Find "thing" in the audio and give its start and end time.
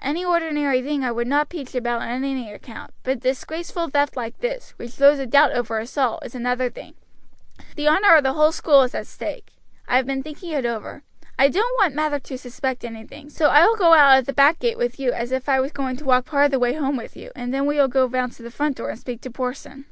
0.82-1.04, 6.68-6.94